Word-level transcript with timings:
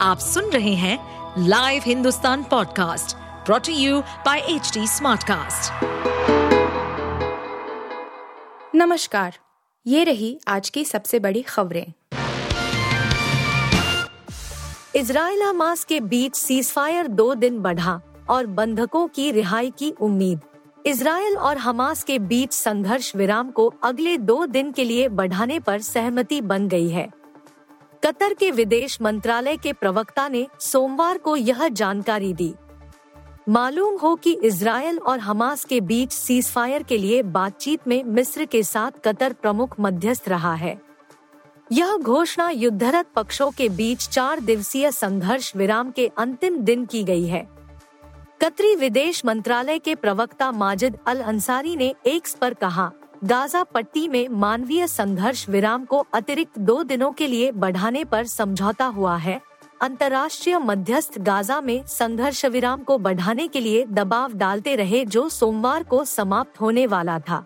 आप 0.00 0.18
सुन 0.18 0.50
रहे 0.50 0.74
हैं 0.74 0.98
live 1.38 1.82
Hindustan 1.86 2.42
podcast 2.42 3.16
प्रोटी 3.46 3.72
you 3.72 4.00
by 4.00 4.38
H 4.38 4.72
Smartcast. 4.78 5.84
नमस्कार, 8.74 9.38
ये 9.86 10.04
रही 10.04 10.38
आज 10.48 10.70
की 10.70 10.84
सबसे 10.84 11.18
बड़ी 11.18 11.42
खबरें। 11.42 11.92
इसराइल 14.94 15.42
हमास 15.42 15.84
के 15.84 16.00
बीच 16.00 16.36
सीजफायर 16.36 17.06
दो 17.06 17.34
दिन 17.34 17.58
बढ़ा 17.58 18.00
और 18.30 18.46
बंधकों 18.46 19.08
की 19.08 19.30
रिहाई 19.30 19.70
की 19.70 19.90
उम्मीद। 19.90 20.40
इसराइल 20.86 21.36
और 21.36 21.58
हमास 21.58 22.04
के 22.04 22.18
बीच 22.18 22.52
संघर्ष 22.52 23.16
विराम 23.16 23.50
को 23.50 23.72
अगले 23.82 24.18
दो 24.18 24.46
दिन 24.46 24.72
के 24.72 24.84
लिए 24.84 25.08
बढ़ाने 25.08 25.60
पर 25.60 25.80
सहमति 25.80 26.40
बन 26.40 26.68
गई 26.68 26.88
है। 26.88 27.08
कतर 28.04 28.34
के 28.34 28.50
विदेश 28.50 29.00
मंत्रालय 29.02 29.56
के 29.56 29.72
प्रवक्ता 29.72 30.28
ने 30.28 30.46
सोमवार 30.60 31.18
को 31.18 31.36
यह 31.36 31.68
जानकारी 31.68 32.32
दी। 32.34 32.54
मालूम 33.48 33.96
हो 33.98 34.14
कि 34.14 34.32
इसराइल 34.42 34.98
और 34.98 35.18
हमास 35.18 35.64
के 35.64 35.80
बीच 35.80 36.12
सीजफायर 36.12 36.82
के 36.82 36.98
लिए 36.98 37.22
बातचीत 37.22 37.88
में 37.88 38.04
मिस्र 38.04 38.44
के 38.44 38.62
साथ 38.62 38.90
कतर 39.04 39.32
प्रमुख 39.32 39.74
मध्यस्थ 39.80 40.28
रहा 40.28 40.54
है। 40.54 40.80
यह 41.72 41.96
घोषणा 41.96 42.50
युद्धरत 42.50 43.06
पक्षों 43.14 43.50
के 43.50 43.68
बीच 43.68 44.08
चार 44.08 44.40
दिवसीय 44.40 44.90
संघर्ष 44.92 45.56
विराम 45.56 45.90
के 45.90 46.10
अंतिम 46.18 46.56
दिन 46.56 46.84
की 46.84 47.02
गई 47.04 47.26
है। 47.26 47.48
कतरी 48.42 48.74
विदेश 48.74 49.24
मंत्रालय 49.24 49.78
के 49.78 49.94
प्रवक्ता 49.94 50.52
माजिद 50.52 50.98
अल 51.06 51.20
अंसारी 51.20 51.76
ने 51.76 51.94
एक्स 52.06 52.34
पर 52.34 52.54
कहा 52.54 52.90
गाजा 53.24 53.62
पट्टी 53.64 54.08
में 54.08 54.28
मानवीय 54.28 54.86
संघर्ष 54.86 55.48
विराम 55.48 55.84
को 55.84 55.98
अतिरिक्त 56.14 56.58
दो 56.58 56.82
दिनों 56.82 57.10
के 57.12 57.26
लिए 57.26 57.50
बढ़ाने 57.52 58.04
पर 58.04 58.26
समझौता 58.26 58.84
हुआ 58.84 59.16
है। 59.16 59.40
अंतर्राष्ट्रीय 59.82 60.58
मध्यस्थ 60.58 61.18
गाजा 61.18 61.60
में 61.60 61.86
संघर्ष 61.86 62.44
विराम 62.44 62.82
को 62.82 62.98
बढ़ाने 62.98 63.48
के 63.48 63.60
लिए 63.60 63.84
दबाव 63.86 64.32
डालते 64.32 64.76
रहे 64.76 65.04
जो 65.04 65.28
सोमवार 65.28 65.82
को 65.82 66.04
समाप्त 66.04 66.60
होने 66.60 66.86
वाला 66.86 67.18
था। 67.18 67.44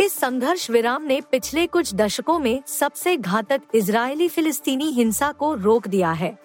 इस 0.00 0.18
संघर्ष 0.18 0.70
विराम 0.70 1.02
ने 1.02 1.20
पिछले 1.20 1.66
कुछ 1.66 1.94
दशकों 1.94 2.38
में 2.38 2.62
सबसे 2.66 3.16
घातक 3.16 3.60
इजरायली 3.74 4.28
फिलिस्तीनी 4.28 4.90
हिंसा 4.90 5.32
को 5.32 5.54
रोक 5.54 5.88
दिया 5.88 6.12
है। 6.12 6.38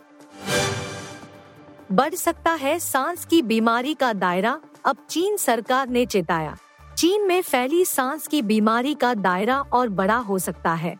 बढ़ 1.91 2.15
सकता 2.15 2.51
है 2.51 2.79
सांस 2.79 3.25
की 3.25 3.41
बीमारी 3.41 3.93
का 3.93 4.13
दायरा, 4.13 4.59
अब 4.85 4.97
चीन 5.09 5.37
सरकार 5.37 5.89
ने 5.89 6.05
चेताया। 6.05 6.57
चीन 6.97 7.27
में 7.27 7.41
फैली 7.41 7.85
सांस 7.85 8.27
की 8.27 8.41
बीमारी 8.41 8.93
का 8.93 9.13
दायरा 9.13 9.59
और 9.59 9.89
बड़ा 9.89 10.17
हो 10.17 10.39
सकता 10.39 10.73
है। 10.73 10.95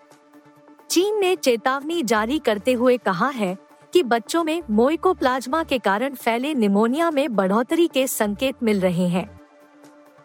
चीन 0.90 1.20
ने 1.20 1.36
चेतावनी 1.36 2.04
जारी 2.04 2.40
करते 2.40 2.74
हुए 2.74 2.98
कहा 2.98 3.30
है 3.30 3.58
कि 3.94 4.04
बच्चों 4.04 4.44
में 4.44 4.62
मोइकोप्लाज्मा 4.72 5.64
के 5.64 5.80
कारण 5.80 6.16
फैले 6.16 6.54
निमोनिया 6.54 7.12
में 7.12 7.36
बढ़ोतरी 7.36 7.88
के 7.88 8.08
संकेत 8.08 8.56
मिल 8.64 8.80
रहे 8.80 9.08
हैं। 9.08 9.42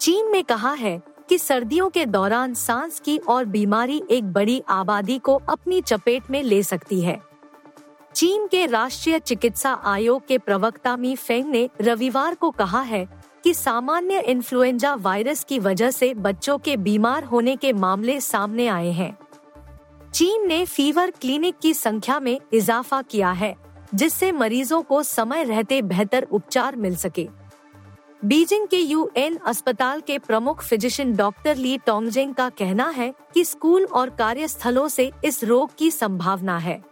चीन 0.01 0.31
ने 0.31 0.43
कहा 0.43 0.73
है 0.73 1.03
कि 1.29 1.39
सर्दियों 1.39 1.89
के 1.91 2.07
दौरान 2.07 2.55
सांस 2.55 3.01
की 3.01 3.19
और 3.19 3.45
बीमारी 3.45 4.03
एक 4.11 4.33
बड़ी 4.33 4.63
आबादी 4.69 5.19
को 5.19 5.41
अपनी 5.49 5.81
चपेट 5.81 6.31
में 6.31 6.43
ले 6.43 6.63
सकती 6.63 7.01
है। 7.01 7.21
चीन 8.15 8.47
के 8.47 8.67
राष्ट्रीय 8.67 9.19
चिकित्सा 9.19 9.73
आयोग 9.73 10.27
के 10.27 10.39
प्रवक्ता 10.39 10.97
मी 10.97 11.17
फेंग 11.17 11.47
ने 11.47 11.69
रविवार 11.81 12.35
को 12.35 12.51
कहा 12.51 12.81
है 12.81 13.20
कि 13.45 13.55
सामान्य 13.55 14.21
इन्फ्लुएंजा 14.21 14.95
वायरस 14.95 15.45
की 15.45 15.59
वजह 15.59 15.91
से 15.91 16.15
बच्चों 16.15 16.59
के 16.59 16.77
बीमार 16.77 17.25
होने 17.25 17.57
के 17.57 17.73
मामले 17.73 18.21
सामने 18.21 18.67
आए 18.67 18.91
हैं। 18.91 19.19
चीन 20.15 20.49
ने 20.49 20.65
फीवर 20.67 21.11
क्लिनिक 21.11 21.59
की 21.63 21.75
संख्या 21.75 22.21
में 22.21 22.41
इजाफा 22.53 23.03
किया 23.03 23.31
है, 23.31 23.57
जिससे 23.95 24.33
मरीजों 24.33 24.83
को 24.83 25.03
समय 25.03 25.45
रहते 25.45 25.83
बेहतर 25.83 26.27
उपचार 26.31 26.77
मिल 26.77 26.97
सके। 26.97 27.29
बीजिंग 28.25 28.69
के 28.69 28.77
यूएन 28.77 29.37
अस्पताल 29.37 30.01
के 30.01 30.19
प्रमुख 30.19 30.63
फिजिशियन 30.63 31.17
डॉक्टर 31.17 31.57
ली 31.57 31.79
टोंगजेंग 31.79 32.35
का 32.35 32.49
कहना 32.49 32.89
है 32.89 33.15
कि 33.35 33.45
स्कूल 33.45 33.85
और 33.85 34.11
कार्यस्थलों 34.11 34.89
से 34.89 35.13
इस 35.25 35.45
रोग 35.45 35.71
की 35.79 35.91
संभावना 35.91 36.59
है। 36.59 36.85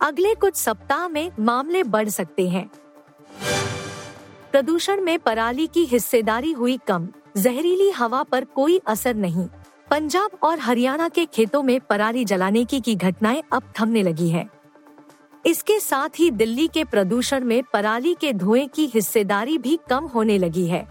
अगले 0.00 0.34
कुछ 0.34 0.56
सप्ताह 0.56 1.08
में 1.08 1.32
मामले 1.40 1.82
बढ़ 1.82 2.08
सकते 2.08 2.48
हैं। 2.48 2.70
प्रदूषण 4.52 5.00
में 5.00 5.18
पराली 5.18 5.66
की 5.66 5.84
हिस्सेदारी 5.84 6.52
हुई 6.52 6.78
कम। 6.86 7.08
जहरीली 7.36 7.90
हवा 7.90 8.22
पर 8.22 8.44
कोई 8.44 8.80
असर 8.86 9.14
नहीं। 9.14 9.46
पंजाब 9.90 10.30
और 10.42 10.58
हरियाणा 10.58 11.08
के 11.08 11.24
खेतों 11.24 11.62
में 11.62 11.80
पराली 11.80 12.24
जलाने 12.24 12.64
की 12.64 12.80
की 12.80 12.94
घटनाएँ 12.94 13.42
अब 13.52 13.62
थमने 13.80 14.02
लगी 14.02 14.28
है। 14.28 14.48
इसके 15.46 15.80
साथ 15.80 16.08
ही 16.18 16.30
दिल्ली 16.30 16.68
के 16.68 16.84
प्रदूषण 16.84 17.44
में 17.44 17.62
पराली 17.72 18.14
के 18.20 18.32
धुएँ 18.32 18.66
की 18.66 18.86
हिस्सेदारी 18.86 19.58
भी 19.58 19.78
कम 19.90 20.04
होने 20.04 20.38
लगी 20.38 20.66
है। 20.66 20.88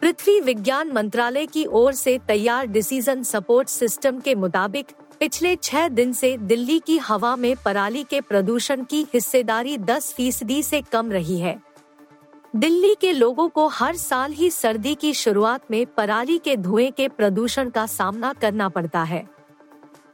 पृथ्वी 0.00 0.40
विज्ञान 0.40 0.92
मंत्रालय 0.92 1.46
की 1.46 1.64
ओर 1.64 1.92
से 1.92 2.18
तैयार 2.28 2.66
डिसीज़न 2.66 3.22
सपोर्ट 3.22 3.68
सिस्टम 3.68 4.20
के 4.20 4.34
मुताबिक, 4.34 4.86
पिछले 5.20 5.56
छह 5.56 5.88
दिन 5.88 6.12
से 6.12 6.36
दिल्ली 6.36 6.78
की 6.78 6.98
हवा 6.98 7.36
में 7.36 7.56
पराली 7.64 8.02
के 8.02 8.20
प्रदूषण 8.20 8.84
की 8.84 9.06
हिस्सेदारी 9.14 9.78
10 9.78 10.12
फ़ीसदी 10.12 10.62
से 10.62 10.82
कम 10.82 11.12
रही 11.12 11.38
है। 11.38 11.69
दिल्ली 12.56 12.94
के 13.00 13.12
लोगों 13.12 13.48
को 13.48 13.66
हर 13.68 13.96
साल 13.96 14.32
ही 14.32 14.50
सर्दी 14.50 14.94
की 14.94 15.14
शुरुआत 15.14 15.60
में 15.70 15.86
पराली 15.86 16.38
के 16.38 16.56
धुएँ 16.56 16.90
के 16.90 17.08
प्रदूषण 17.08 17.70
का 17.70 17.86
सामना 17.86 18.32
करना 18.32 18.68
पड़ता 18.68 19.02
है। 19.02 19.28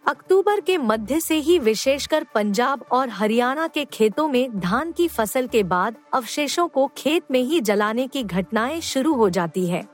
अक्टूबर 0.07 0.61
के 0.61 0.79
मध्य 0.79 1.21
से 1.21 1.35
ही 1.35 1.59
विशेषकर 1.59 2.27
पंजाब 2.35 2.85
और 2.93 3.09
हरियाणा 3.09 3.69
के 3.69 3.85
खेतों 3.85 4.29
में 4.29 4.61
धान 4.61 4.93
की 4.93 5.09
फ़सल 5.09 5.47
के 5.47 5.63
बाद 5.63 5.97
अवशेषों 6.15 6.69
को 6.69 6.91
खेत 6.97 7.23
में 7.31 7.41
ही 7.41 7.61
जलाने 7.61 8.07
की 8.07 8.23
घटनाएँ 8.23 8.81
शुरू 8.81 9.15
हो 9.15 9.31
जाती 9.31 9.67
है। 9.67 9.89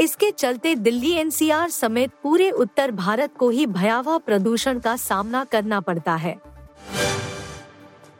इसके 0.00 0.30
चलते 0.30 0.74
दिल्ली 0.74 1.12
एनसीआर 1.12 1.68
समेत 1.68 2.10
पूरे 2.22 2.50
उत्तर 2.50 2.90
भारत 2.90 3.36
को 3.38 3.50
ही 3.50 3.66
भयावह 3.66 4.18
प्रदूषण 4.18 4.78
का 4.78 4.96
सामना 4.96 5.44
करना 5.44 5.80
पड़ता 5.80 6.14
है। 6.14 6.38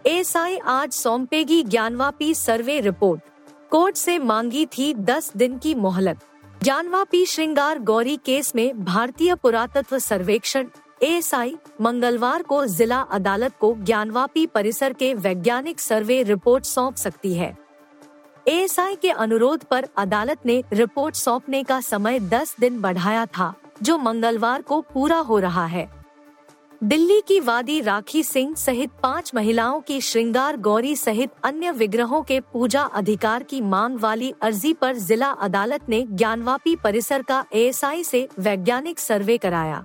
एसआई 0.09 0.57
आज 0.67 0.93
सौंपेगी 0.93 1.63
ज्ञानवापी 1.63 2.33
सर्वे 2.35 2.79
रिपोर्ट। 2.81 3.23
कोर्ट 3.71 3.97
से 3.97 4.19
मांगी 4.19 4.65
थी 4.67 4.93
10 4.95 5.31
दिन 5.37 5.59
की 5.59 5.75
मोहलत। 5.75 6.19
ज्ञानवापी 6.63 7.25
श्रृंगार 7.27 7.79
गौरी 7.79 8.17
केस 8.17 8.55
में 8.55 8.85
भारतीय 8.85 9.35
पुरातत्व 9.35 9.99
सर्वेक्षण। 9.99 10.69
एएसआई 11.03 11.55
मंगलवार 11.81 12.43
को 12.43 12.65
जिला 12.67 13.01
अदालत 13.01 13.57
को 13.61 13.75
ज्ञानवापी 13.75 14.47
परिसर 14.47 14.93
के 14.93 15.13
वैज्ञानिक 15.17 15.81
सर्वे 15.81 16.23
रिपोर्ट 16.23 16.65
सौंप 16.65 16.97
सकती 16.97 17.35
है। 17.35 17.57
एएसआई 18.47 18.97
के 18.97 19.11
अनुरोध 19.11 19.65
पर 19.65 19.89
अदालत 19.97 20.47
ने 20.47 20.63
रिपोर्ट 20.73 21.15
सौंपने 21.15 21.63
का 21.63 21.81
समय 21.81 22.21
10 22.21 22.57
दिन 22.61 22.81
बढ़ाया 22.81 23.27
था, 23.29 23.55
जो 23.83 23.99
मंगलवार 23.99 24.63
को 24.63 24.81
पूरा 24.95 25.19
हो 25.19 25.39
रहा 25.39 25.67
है। 25.67 25.98
दिल्ली 26.83 27.21
की 27.21 27.39
वादी 27.41 27.81
राखी 27.81 28.23
सिंह 28.23 28.55
सहित 28.55 28.91
पाँच 29.03 29.31
महिलाओं 29.35 29.81
की 29.81 30.01
श्रृंगार 30.01 30.57
गौरी 30.57 30.95
सहित 30.97 31.31
अन्य 31.45 31.71
विग्रहों 31.71 32.23
के 32.23 32.41
पूजा 32.41 32.83
अधिकार 32.83 33.43
की 33.43 33.61
मांग 33.61 33.99
वाली 34.01 34.33
अर्जी 34.43 34.73
पर 34.75 34.97
जिला 34.97 35.31
अदालत 35.31 35.89
ने 35.89 36.01
ज्ञानवापी 36.11 36.77
परिसर 36.77 37.23
का 37.23 37.45
एएसआई 37.53 38.05
से 38.05 38.29
वैज्ञानिक 38.39 38.99
सर्वे 38.99 39.39
कराया। 39.39 39.85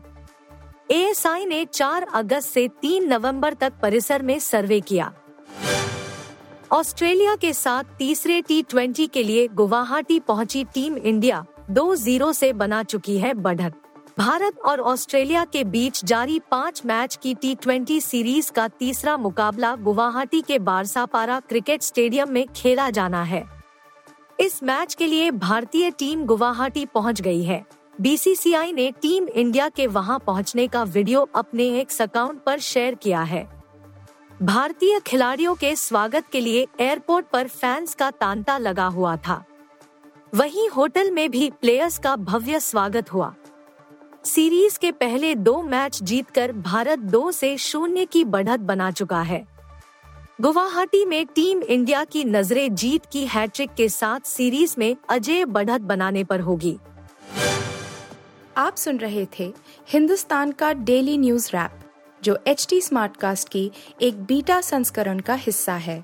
एएसआई 0.91 1.45
ने 1.45 1.65
4 1.65 2.07
अगस्त 2.13 2.49
से 2.49 2.67
3 2.81 3.07
नवंबर 3.07 3.53
तक 3.53 3.73
परिसर 3.81 4.21
में 4.21 4.39
सर्वे 4.39 4.79
किया। 4.81 5.11
ऑस्ट्रेलिया 6.71 7.35
के 7.35 7.53
साथ 7.53 7.97
तीसरे 7.97 8.41
टी 8.41 8.61
ट्वेंटी 8.61 9.07
के 9.07 9.23
लिए 9.23 9.47
गुवाहाटी 9.47 10.19
पहुँची 10.19 10.63
टीम 10.63 10.97
इंडिया, 10.97 11.45
दो 11.71 11.95
ज़ीरो 11.95 12.33
से 12.33 12.53
बना 12.53 12.83
चुकी 12.83 13.17
है 13.17 13.33
बढ़त। 13.33 13.82
भारत 14.19 14.59
और 14.65 14.79
ऑस्ट्रेलिया 14.79 15.45
के 15.45 15.63
बीच 15.63 16.05
जारी 16.05 16.39
पाँच 16.51 16.81
मैच 16.85 17.15
की 17.23 17.33
टी 17.35 17.55
ट्वेंटी 17.55 18.01
सीरीज़ 18.01 18.51
का 18.51 18.67
तीसरा 18.67 19.17
मुकाबला 19.17 19.75
गुवाहाटी 19.75 20.41
के 20.41 20.59
बारसापारा 20.59 21.39
क्रिकेट 21.39 21.81
स्टेडियम 21.81 22.29
में 22.29 22.47
खेला 22.47 22.89
जाना 22.89 23.23
है। 23.23 23.43
इस 24.39 24.63
मैच 24.63 24.93
के 24.93 25.07
लिए 25.07 25.31
भारतीय 25.31 25.91
टीम 25.91 26.25
गुवाहाटी 26.25 26.85
पहुँच 26.85 27.21
गई 27.21 27.43
है। 27.43 27.65
बीसीसीआई 28.01 28.73
ने 28.73 28.91
टीम 28.91 29.27
इंडिया 29.27 29.69
के 29.69 29.87
वहाँ 29.87 30.19
पहुँचने 30.19 30.67
का 30.67 30.83
वीडियो 30.83 31.29
अपने 31.35 31.63
एक 31.79 32.01
अकाउंट 32.01 32.43
पर 32.43 32.59
शेयर 32.59 32.95
किया 32.95 33.21
है। 33.21 33.47
भारतीय 34.41 34.99
खिलाड़ियों 34.99 35.55
के 35.55 35.75
स्वागत 35.75 36.25
के 36.31 36.39
लिए 36.39 36.67
एयरपोर्ट 36.79 37.25
पर 37.25 37.47
फैंस 37.47 37.95
का 37.95 38.11
तांता 38.11 38.57
लगा 38.57 38.85
हुआ 38.85 39.15
था। 39.17 39.43
वहीं 40.35 40.69
होटल 40.69 41.11
में 41.11 41.31
भी 41.31 41.49
प्लेयर्स 41.61 41.97
का 41.97 42.15
भव्य 42.15 42.59
स्वागत 42.59 43.13
हुआ। 43.13 43.33
सीरीज़ 44.25 44.79
के 44.79 44.91
पहले 44.91 45.35
दो 45.35 45.61
मैच 45.61 46.03
जीतकर 46.03 46.51
भारत 46.51 46.99
दो 46.99 47.31
से 47.31 47.57
शून्य 47.57 48.05
की 48.05 48.23
बढ़त 48.25 48.59
बना 48.59 48.91
चुका 48.91 49.21
है। 49.21 49.47
गुवाहाटी 50.41 51.05
में 51.05 51.25
टीम 51.25 51.61
इंडिया 51.61 52.03
की 52.03 52.23
नज़रें 52.23 52.75
जीत 52.75 53.05
की 53.11 53.25
हैट्रिक 53.25 53.73
के 53.73 53.89
साथ 53.89 54.19
सीरीज़ 54.19 54.75
में 54.77 54.95
अजय 55.09 55.45
बढ़त 55.45 55.81
बनाने 55.81 56.23
पर 56.23 56.39
होगी। 56.39 56.77
आप 58.57 58.75
सुन 58.75 58.97
रहे 58.97 59.27
थे 59.39 59.53
हिंदुस्तान 59.89 60.51
का 60.51 60.73
डेली 60.73 61.17
न्यूज़ 61.17 61.49
रैप, 61.49 61.79
जो 62.23 62.37
एच 62.47 62.65
टी 62.69 62.81
स्मार्टकास्ट 62.81 63.49
की 63.49 63.71
एक 64.01 64.23
बीटा 64.23 64.61
संस्करण 64.61 65.19
का 65.19 65.33
हिस्सा 65.33 65.73
है। 65.73 66.03